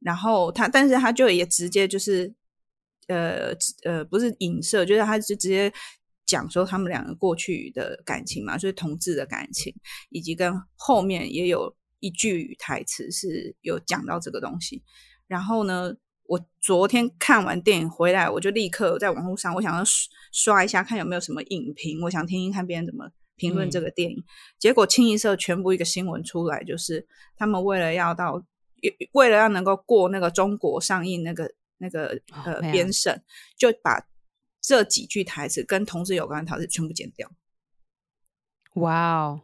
[0.01, 2.35] 然后他，但是他就也直接就是，
[3.09, 3.53] 呃
[3.85, 5.73] 呃，不是影射，就是他就直接
[6.27, 9.75] 讲说他们两个过去的感情嘛，就是同志的感情，
[10.11, 14.83] 以及跟后面也有一句台词是有讲到这个东西。
[15.27, 15.93] 然后呢，
[16.25, 19.83] 我昨天看完电影回来，我就立刻在网络上，我想要
[20.33, 24.23] 刷一下看有没有什么影评，我想听听看别人怎么评论这个电影。
[24.59, 28.45] 结果清一色全部一个新闻出来，就是他们为了要到。
[29.11, 33.25] 为了要能够过那个中国上映那个那个呃编审，
[33.57, 34.07] 就把
[34.61, 37.29] 这几句台词跟同志有关的台词全部剪掉。
[38.75, 39.43] 哇哦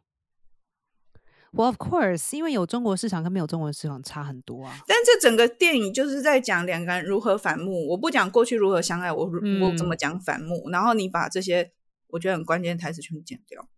[1.51, 4.79] ！Well, of course，因为有中国市场跟没有中国市场差很多啊。
[4.87, 7.89] 但这整个电影就是在讲两个人如何反目。
[7.89, 9.29] 我不讲过去如何相爱，我
[9.61, 10.71] 我怎么讲反目？
[10.71, 11.73] 然后你把这些
[12.07, 13.69] 我觉得很关键的台词全部剪掉。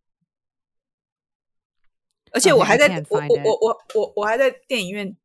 [2.33, 5.17] 而且我还在我我我我我我还在电影院。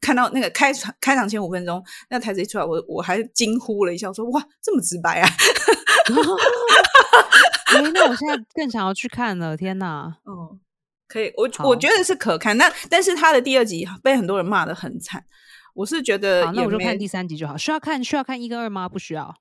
[0.00, 5.28] 看到那个开场开场前五分钟，那台词一出来，我我还惊呼了一下，说：“哇，这么直白啊！”
[7.74, 10.16] 哎，那我现在更想要去看了，天哪！
[10.22, 10.56] 哦，
[11.08, 12.56] 可以，我我觉得是可看。
[12.56, 15.24] 那但是他的第二集被很多人骂的很惨，
[15.74, 17.56] 我是觉得，那我就看第三集就好。
[17.56, 18.88] 需要看需要看一跟二吗？
[18.88, 19.34] 不需要。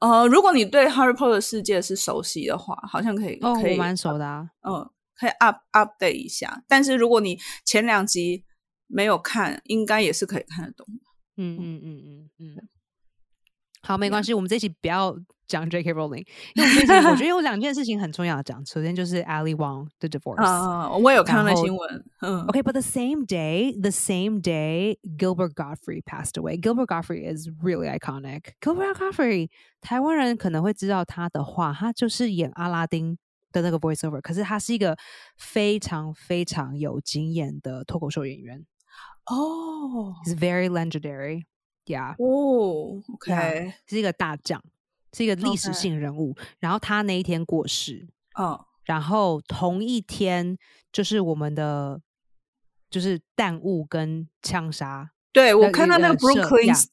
[0.00, 4.48] 呃，如果你对 Harry Potter 世界是熟悉的话，好像可以，哦，我蛮熟的啊。
[4.68, 6.62] 嗯，可以 up update 一下。
[6.68, 8.44] 但是如果你前两集，
[8.86, 11.10] 没有看，应该也是可以看得懂的。
[11.36, 12.68] 嗯嗯嗯嗯嗯。
[13.82, 15.14] 好，没关系，我们这期不要
[15.46, 15.92] 讲 J.K.
[15.92, 18.64] Rowling，因为我觉得有两件事情很重要讲。
[18.64, 22.04] 首先就是 Ali Wong 的 divorce 啊，我也有看了新闻。
[22.20, 26.58] 嗯，OK，but the same day, the same day, Gilbert Gottfried passed away.
[26.58, 28.54] Gilbert Gottfried is really iconic.
[28.62, 29.50] Gilbert Gottfried，
[29.82, 33.18] 台湾人可能会知道他的话，他就是演阿拉丁
[33.54, 34.96] 的那个 voiceover，可是他是一个
[35.38, 38.66] 非常非常有经验的脱口秀演员。
[39.26, 41.44] 哦，He's very legendary.
[41.86, 42.14] Yeah.
[42.18, 44.62] 哦，OK，是一个大将，
[45.12, 46.36] 是一个历史性人物。
[46.58, 50.58] 然后他那一天过世，哦，然后同一天
[50.92, 52.00] 就是我们的
[52.90, 55.12] 就是弹雾跟枪杀。
[55.32, 56.86] 对我看到那个 Brooklyn，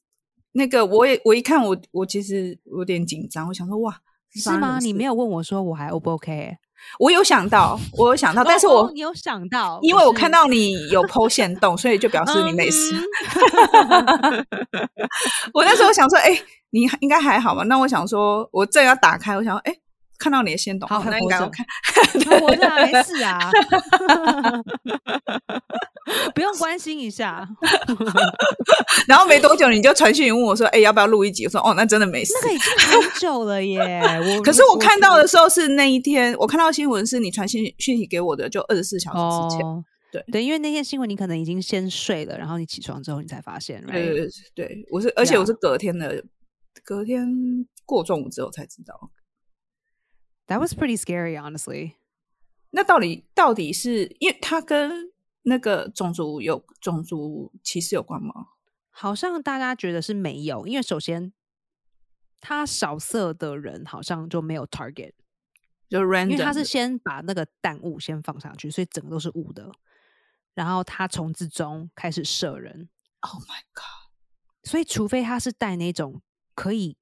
[0.52, 4.02] 那个我也我一看我我其实有点紧张，我想说哇，
[4.34, 4.78] 是吗？
[4.80, 6.56] 你没有问我说我还 O 不 OK？
[6.98, 12.92] 我有想到，我有想到，但是我你有想到，因为我看到你有剖线洞，所以就表示你没事。
[15.54, 16.36] 我那时候想说，哎，
[16.70, 17.62] 你应该还好吧？
[17.64, 19.72] 那我想说，我正要打开，我想，哎，
[20.18, 21.64] 看到你的线洞，好，那应该我看
[22.40, 23.38] 活着没事啊。
[26.34, 27.48] 不用关心一下，
[29.06, 34.02] 然后没多久你就传讯问我说：“哎，要不要录一集？”我说：“哦，那真的没事。”那个已经很久了耶。
[34.36, 39.84] 我可是我看到的时候是那一天，我看到新闻是你传讯讯息给我的，就二十四小时之前。
[40.10, 43.82] 对对，因为那天新闻你可能已经先睡了，然后你起床之后你才发现。
[43.86, 46.22] 对对对，我是而且我是隔天的，
[46.84, 47.26] 隔天
[47.86, 49.10] 过中午之后才知道。
[50.48, 51.92] That was pretty scary, honestly.
[52.72, 55.12] 那到底到底是因为他跟
[55.42, 58.48] 那个种族有种族歧视有关吗？
[58.90, 61.32] 好像大家觉得是没有，因为首先
[62.40, 65.12] 他少色的人好像就没有 target，
[65.88, 69.72] 就 random，因为他是先把那个弹雾先放上去，所以整个都是雾的，
[70.54, 72.88] 然后他从之中开始射人。
[73.20, 74.10] Oh my god！
[74.64, 76.20] 所以除非他是戴那种
[76.54, 76.96] 可以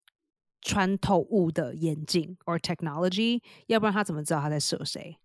[0.62, 5.18] 穿透雾的眼镜 or technology，要不然他怎么知道他在射谁？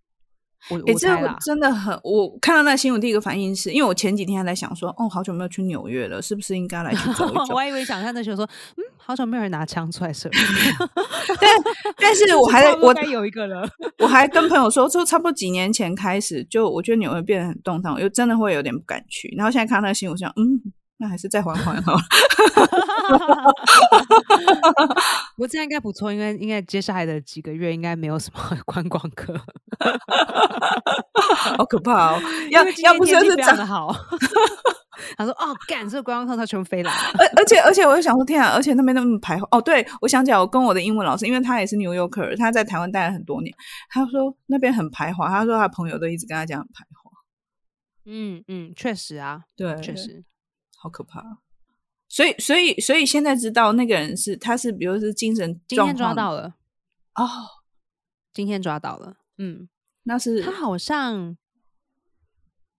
[0.69, 7.59] 我哎、这真的很，我看到那新闻第一个反应是，因为我前几天还在想说，哦，好久没有去纽约了，是不是应该来去走一 走我？
[7.59, 10.29] 还以为想看那些说，嗯，好久没有人拿枪出来射，
[11.39, 11.49] 但
[11.97, 13.67] 但是 我还在我该有一个了。
[13.99, 19.33] 我还跟朋友说，就差不多几年前开始，就我觉得纽约变得很动荡，我又真的会有点不敢去。
[19.37, 20.61] 然后现在看到那个新闻，我想，嗯，
[20.97, 21.99] 那还是再缓缓好了。
[25.35, 29.33] 不过这样应该不错，因为应该接下来的几个月应该没有什么 观光客，
[31.57, 32.21] 好可怕哦！
[32.51, 33.93] 要要不就是涨非常的好。
[35.17, 36.97] 他说：“哦，干，这个观光客他全部飞来了。
[37.19, 38.53] 而而且而且，我就想说，天啊！
[38.55, 43.53] 而且那边那么排华哦，对我想起来，我跟我的英文老师，因为他也是 New Yorker，他在台湾待了很多年，
[43.89, 47.11] 他说那边很排华，他说他朋友都一直跟他讲很排华，”
[48.07, 50.23] 嗯嗯，确实啊，对，确实。
[50.75, 51.39] 好可怕。
[52.07, 56.55] 所以所以所以现在知道那个人是他是比如是精神今天抓到了，
[57.15, 57.27] 哦，
[58.31, 59.17] 今天抓到了。
[59.37, 59.67] 嗯，
[60.03, 61.35] 那是他好像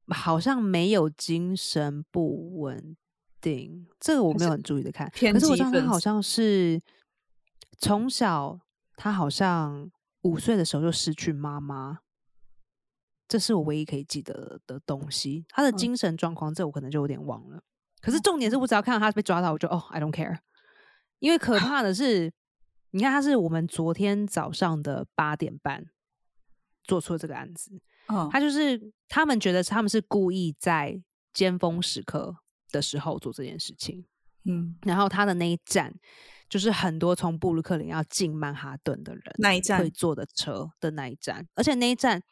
[0.06, 2.96] 好像没有精神不稳
[3.40, 5.10] 定，这个我没有很注意的看。
[5.12, 6.80] 偏可是我激分子知道他好像是
[7.78, 8.60] 从小，
[8.96, 9.90] 他好像
[10.22, 11.98] 五岁的时候就失去妈妈，
[13.26, 15.44] 这是我唯一可以记得的东西。
[15.48, 17.64] 他的嗯精神状况，这我可能就有点忘了。
[18.06, 20.38] 可是重点是我只要看到他被抓到，我就哦，I don't care。
[21.18, 22.32] 因为可怕的是，
[22.92, 25.86] 你看他是我们昨天早上的八点半
[26.84, 32.36] 做出了这个案子，嗯他就是他们觉得他们是故意在尖峰时刻
[32.70, 34.06] 的时候做这件事情，
[34.44, 35.92] 嗯然后他的那一站
[36.48, 42.22] 就是很多从布鲁克林要进曼哈顿的人那一站会坐的车的那一站，而且那一站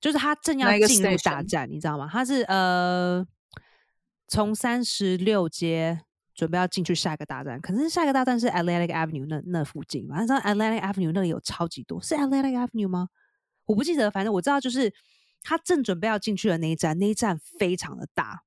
[0.00, 1.42] 就是他正要进入大？
[1.42, 2.08] 站，你知道吗？
[2.08, 3.26] 他是呃
[4.28, 6.02] 从三十六街。
[6.34, 10.20] 准备要进去下一个大站，可是下一个大站是 Atlantic Avenue 那那附近嘛？
[10.20, 13.08] 你知道 Atlantic Avenue 那里有超级多，是 Atlantic Avenue 吗？
[13.64, 14.94] 我不记得，反正我知道就是
[15.42, 18.44] 他正准备要进去的那一站，那一站非常的大，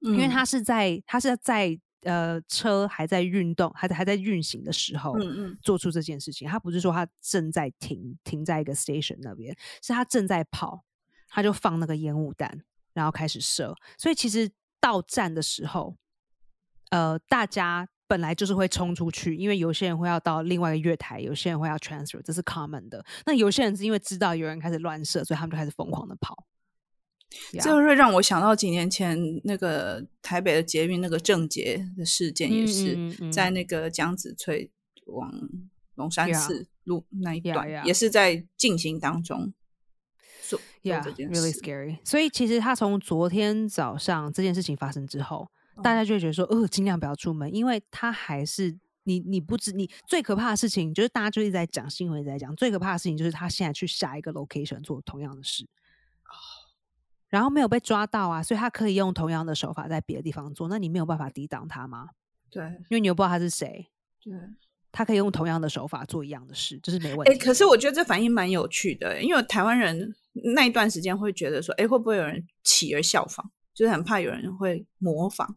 [0.00, 6.48] 因因为他是在他是在呃车还在运动，还在还在运行的时候，嗯嗯做出这件事情。
[6.48, 10.82] 他不是说他正在停停在一个 station 那边，是他正在跑，
[11.28, 13.76] 他就放那个烟雾弹，然后开始射。
[13.98, 14.50] 所以其实
[14.84, 15.96] 到站的时候，
[16.90, 23.02] 呃，大家本来就是会冲出去，因为有些人会要到另外一个月台，有些人会要 transfer，这是 common 的。
[23.24, 26.44] 那有些人是因为知道有人开始乱射，所以他们就开始疯狂的跑。
[27.62, 34.70] 这会让我想到几年前那个台北的捷运那个郑捷的事件，也嗯是嗯嗯嗯在那个江子翠
[35.06, 35.32] 往
[35.94, 39.54] 龙山寺路那一段 yeah 也是在进行当中
[40.84, 41.52] Yeah, 这件 really。
[41.52, 41.98] scary.
[42.04, 55.66] 所以其实他从昨天早上这件事情发生之后，嗯大家就会觉得说，呃，尽量不要出门，因为他还是你你不知你最可怕的事情就是大家就一直在讲新闻，一直在讲最可怕的事情就是他现在去下一个 location 做同样的事，
[57.30, 62.10] 然后没有被抓到啊，所以他可以用同样的手法在别的地方做，那你没有办法抵挡他吗？
[62.50, 63.88] 对因为你又不知道他是谁，
[64.22, 64.32] 对。
[64.96, 67.44] 他可以用同样的手法做一样的事，这是没问题哎、的。
[67.44, 70.14] 可是我觉得这反应蛮有趣的，因为台湾人
[70.54, 73.50] 那一段时间会觉得说，哎，会不会有人起而效仿？
[73.72, 75.56] 就是很怕有人会模仿。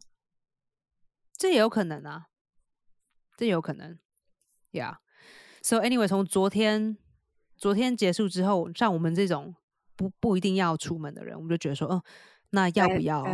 [1.36, 2.26] 这也有可能啊，
[3.36, 3.98] 这也有可能
[4.72, 4.96] ，Yeah。
[5.62, 6.96] So anyway，从昨天
[7.56, 9.54] 昨天结束之后，像我们这种
[9.94, 12.04] 不不一定要出门的人，我们就觉得说，哦，
[12.50, 13.24] 那要不要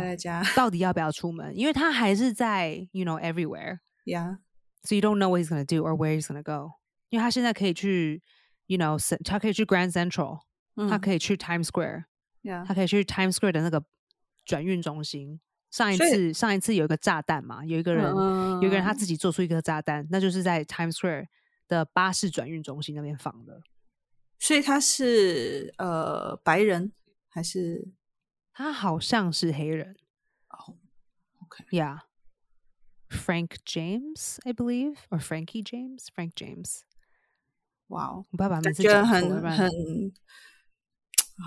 [0.55, 1.55] 到底要不要出门？
[1.57, 6.73] 因为他还是在，you know everywhere，Yeah，so you don't know what he's gonna do or where he's gonna go。
[7.09, 8.21] 因为他现在可以去
[8.65, 10.41] ，you know，cen- 他可以去 Grand Central，、
[10.75, 12.05] 他嗯可以去 Times Square，
[12.41, 13.83] 呀他可以去 Times Square 的那个
[14.45, 15.39] 转运中心。
[15.71, 18.05] 上一次上一次有一个炸弹嘛，有一个人、
[18.61, 21.27] 有一个人他嗯自己做出一个炸弹，那就是在 Times Square
[21.67, 23.61] 的巴士转运中心那边放的。
[24.39, 26.93] 所以他是呃白人
[27.27, 27.87] 还是
[28.53, 29.97] 他好像是黑人
[30.49, 30.77] 哦
[31.43, 32.01] ？OK，，Yeah。
[33.09, 36.81] Frank James, I believe, or Frankie James, Frank James。
[37.87, 39.69] 哇哦，我不要把名感觉字讲，很很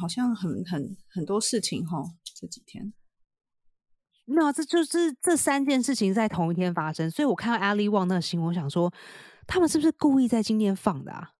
[0.00, 2.02] 好像很很很多事情哈，
[2.34, 2.92] 这几天
[4.24, 8.92] 没有啊，这就是这三件事情在同一天发生，所以我看到 Ali Wong 那个新闻，我想说，
[9.46, 11.30] 他们是不是故意在今天放的啊？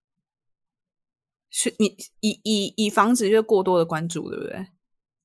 [1.51, 4.67] 是你以以以防止就过多的关注，对不对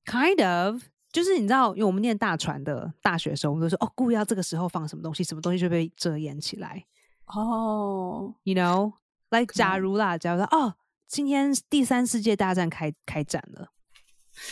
[0.05, 6.85] ？Kind of，就是你知道，因为我们念大船的大学的时候，我们都说哦，故意要这个时候放什么东西，什么东西就被遮掩起来。
[7.27, 10.75] 哦，You know，like 假如啦，假如说哦，
[11.15, 13.69] 今天第三世界大战开开战了，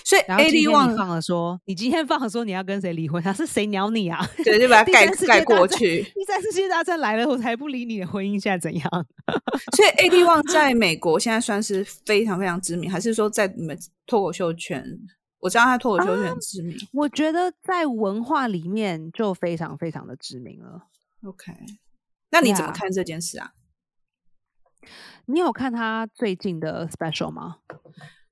[0.06, 4.26] 所以 A 今 D 天 One 你放了说，你今天放了说你要跟谁离婚，他是谁鸟你啊？
[4.46, 6.04] 对，就把它 盖盖过去。
[6.16, 8.90] 第三世界大战来了，我才不理你的婚姻现在怎样？
[9.76, 14.82] 所以 A D One 在美国现在算是非常非常知名，还是说在你们脱口秀圈？
[15.40, 16.78] 我知道他脱口秀圈很知名。
[16.94, 20.84] 我觉得在文化里面就非常非常的知名了。
[21.26, 21.52] OK，
[22.32, 23.52] 那你怎么看这件事啊？
[25.26, 27.58] 你有看他最近的 special 吗？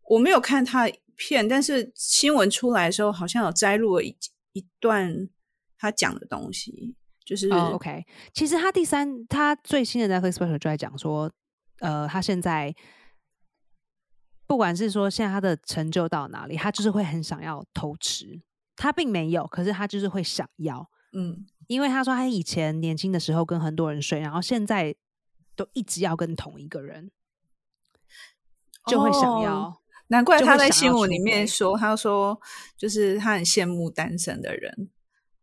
[0.10, 4.16] 我没有看他片，但是新闻出来的时候，好像有摘录了一
[4.54, 5.30] 一段
[5.78, 11.32] 他讲的东西，就是、哦、o k 其实他第三，他最新的 Netflix special 就在讲说，
[11.80, 12.76] 呃，他现在
[14.45, 18.41] 不管是说现在他的成就到哪里，他就是会很想要偷吃。
[18.76, 24.95] 他并没有，可是他就是会想要，嗯，因为他说他以前年轻的时候跟很多人睡，然后现在
[25.62, 27.12] 都一直要跟同一个人，
[28.88, 29.55] 就会想要。
[29.55, 32.38] 哦难怪他在新闻里面说，他说
[32.76, 34.89] 就是他很羡慕单身的人。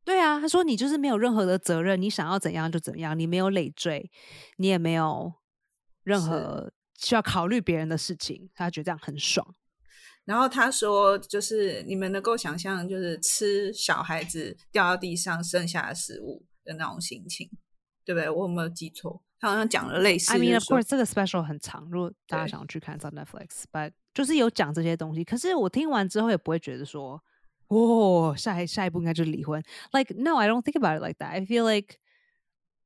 [0.05, 4.11] 对啊，他说你就是没有任何的责任，你想要怎样就怎样，你没有累赘，
[4.59, 5.33] 你也没有
[6.03, 9.55] 任何需要考虑别人的事情，他觉得这样很爽。
[10.27, 17.51] 然后他说，就是你们能够想象，就是吃小孩子掉到地上剩下的食物的那种心情，
[18.05, 18.29] 对不对？
[18.29, 19.23] 我有没有记错？
[19.41, 25.23] 他好像讲了类似 I mean, of course，这个 special 很长，如果大家想要去看，在 Netflix，but 就是有讲这些东西。
[25.23, 27.23] 可是我听完之后也不会觉得说，
[27.69, 29.63] 哦，下一下一步应该就是离婚。
[29.93, 31.31] Like no, I don't think about it like that.
[31.31, 31.97] I feel like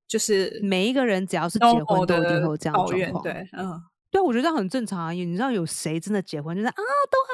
[0.07, 3.25] 就是每一个人只要是结婚，都一定的会有这样的状况。
[3.25, 5.11] 对，嗯，对，我觉得这样很正常啊。
[5.11, 6.83] 你知道有谁真的结婚就是啊，都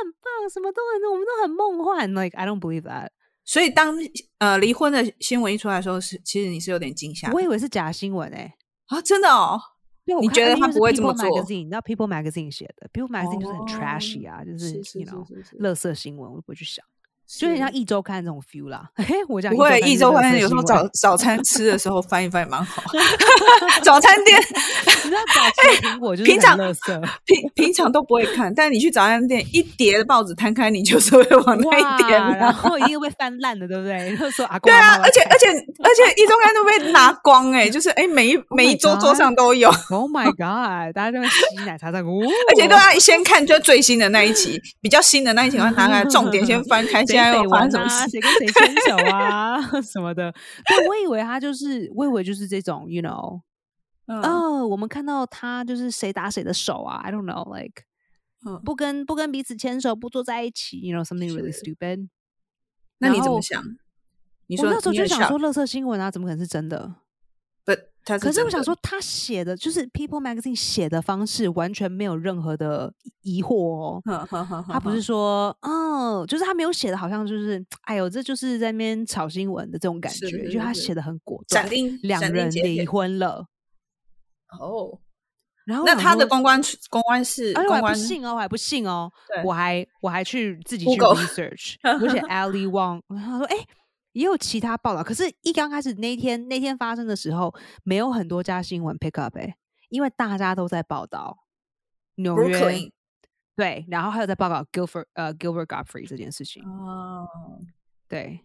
[0.01, 2.09] 很棒，什么都很，我们都很梦幻。
[2.13, 3.09] Like I don't believe that。
[3.45, 3.97] 所以当
[4.39, 8.53] 呃离婚的新闻一出来的时候，是其实你是有点惊吓我以为是假新闻诶、
[8.89, 9.61] 啊，真的哦，
[10.05, 16.85] 对，你觉得他不会这么做 Magazine，你知道 People Magazine 写的，People Magazine 就是很哦 trashy 啊，就是是是 you know 是是是垃圾新闻，我都不会去想，
[17.37, 18.89] 就很像一周刊这种 feel 啦。
[18.97, 22.83] 嘿，我讲不会，一周刊刊有时候早早 早餐吃的时候翻一翻也蛮好。
[23.85, 25.43] 早餐店你知道早
[25.91, 26.57] 苹果就是平常
[27.27, 34.17] 平平常都不会看，但你去早餐店一叠的报纸摊开，你就是会往那一点哇，拿然后一定会翻烂的，对不对？
[34.17, 40.95] 就说阿对啊，而且而且而且一周刊都被拿光哎、就是哎、每一 Oh 每一桌桌上都有，Oh my god！
[40.95, 42.07] 大家都会吸奶茶在，哦
[42.51, 48.11] 而且都要先看就最新的那一期，比较新的那一期，然后拿来重点先翻开，在又绯闻啊，发生什么事？
[48.11, 50.33] 谁跟谁牵手啊 什么的。
[50.67, 53.41] 对，我以为他就是，我以为就是这种，you know，
[54.07, 57.83] 嗯哦，我们看到他就是谁打谁的手啊，I don't know，like
[58.47, 62.09] 嗯，不跟不跟彼此牵手，不坐在一起，you know something really stupid。
[62.99, 63.63] 那你怎么想？
[64.47, 66.95] 你说我那时候就想说，乐色新闻啊，怎么可能是真的？
[68.19, 74.03] 可是我想说，他写的就是 People Magazine 写的方式，完全没有任何的疑惑哦。
[74.69, 83.47] 他不是哼说，哦，就是他没有写的，好像就是，哎呦，这就是在那边炒新闻的这种感是觉，就他写的很果断斩，钉两人离婚了，
[84.59, 85.01] 哦。
[85.67, 86.59] 然后那他的公关
[86.89, 89.13] 公关是而且我还不信哦，我还不信哦，
[89.45, 93.57] 我还我还去自己去 research， 我写 Ali Wong，他说，哎、
[94.19, 97.55] 也有其他报道，可是一刚开始那天那天发生的时候，
[97.85, 99.57] 没有很多家新闻 pick up 哎、
[99.91, 101.47] 因为大家都在报道
[102.17, 102.91] 纽约
[103.55, 107.29] 对，然后还有在报道 Gilbert 呃 Gilbert Godfrey 这件事情，哦，
[108.09, 108.41] 对，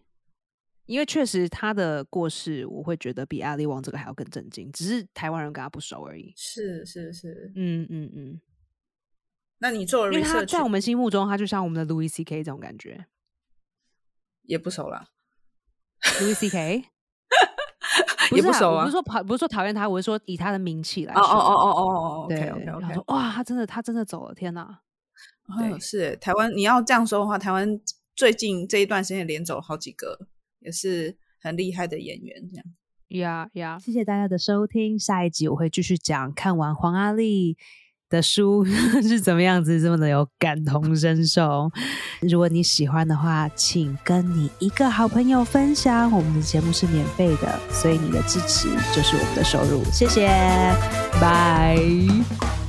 [0.86, 6.32] 因为确实他的过世，我会觉得比 Ali Wong 这个还要更震惊，只是台湾人跟他不熟而已。
[6.36, 7.50] 是是是。
[7.56, 8.40] 嗯嗯嗯，
[9.58, 13.06] 那你做了因为他在我们心目中，他就像我们的 Louis C K 这种感觉。
[14.42, 15.08] 也不熟啦，
[16.20, 16.84] Louis C K
[18.32, 18.92] 也不熟啊不是。
[18.92, 21.22] 说讨不是说讨厌他，我是说以他的名气来说。
[21.22, 24.80] 哦哦哦哦哦哦对，OK OK 然后说哇，他真的他真的走了，天哪！
[25.58, 27.80] 对嗯，是台湾，你要这样说的话，台湾
[28.16, 30.18] 最近这一段时间连走好几个，
[30.60, 32.64] 也是很厉害的演员，这样。
[33.08, 33.78] 呀呀！
[33.78, 37.56] 谢谢大家的收听，下一集我会继续讲看完黄阿丽
[38.14, 38.64] 的书
[39.02, 41.68] 是怎么样子，这么的有感同身受。
[42.20, 46.10] 如果你喜欢的话，请跟你一个好朋友分享。
[46.12, 49.82] 我们的节目是免费的，所以你的支持就是我们的收入。
[49.92, 50.28] 谢谢，
[51.20, 52.63] 拜。